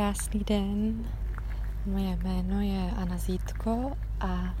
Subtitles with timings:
[0.00, 1.04] Krásný den.
[1.86, 4.54] Moje jméno je Anna Zítko a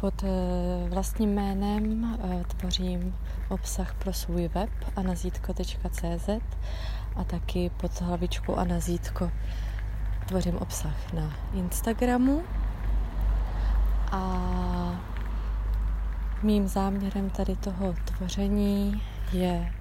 [0.00, 3.14] pod eh, vlastním jménem eh, tvořím
[3.48, 6.28] obsah pro svůj web anazítko.cz
[7.16, 9.30] a taky pod hlavičkou Anna Zítko
[10.26, 12.42] tvořím obsah na Instagramu
[14.12, 15.02] a
[16.42, 19.02] mým záměrem tady toho tvoření
[19.32, 19.72] je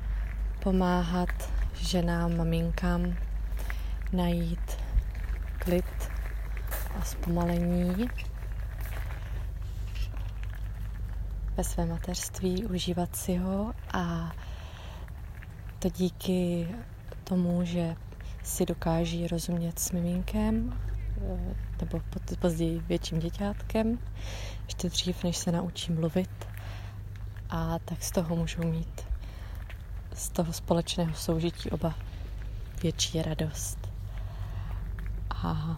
[0.63, 3.13] pomáhat ženám, maminkám
[4.14, 4.78] najít
[5.59, 6.12] klid
[7.00, 8.08] a zpomalení
[11.58, 14.32] ve své mateřství, užívat si ho a
[15.80, 16.68] to díky
[17.23, 17.96] tomu, že
[18.44, 20.80] si dokáží rozumět s miminkem
[21.18, 22.02] eh, nebo
[22.40, 23.99] později větším děťátkem,
[24.66, 26.48] ještě dřív, než se naučí mluvit
[27.49, 29.02] a tak z toho můžou mít
[30.13, 31.96] z toho společného soužití oba
[32.82, 33.95] větší radost.
[35.45, 35.77] A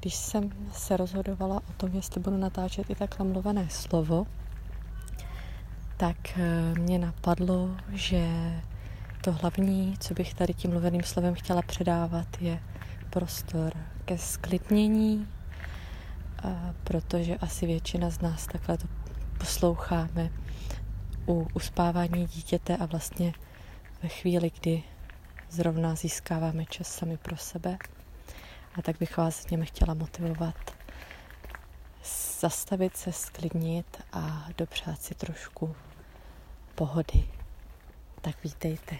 [0.00, 4.26] když jsem se rozhodovala o tom, jestli budu natáčet i takhle mluvené slovo,
[5.96, 8.28] tak eh, mě napadlo, že
[9.20, 12.62] to hlavní, co bych tady tím mluveným slovem chtěla předávat, je
[13.10, 13.72] prostor
[14.04, 15.28] ke sklidnění,
[16.84, 18.86] protože asi většina z nás takhle to
[19.38, 20.30] posloucháme
[21.28, 23.32] u uspávání dítěte a vlastně
[24.02, 24.82] ve chvíli, kdy
[25.50, 27.78] zrovna získáváme čas sami pro sebe.
[28.78, 30.76] A tak bych vás něm chtěla motivovat
[32.40, 35.76] zastavit se, sklidnit a dopřát si trošku
[36.74, 37.24] pohody.
[38.20, 38.96] Tak vítejte.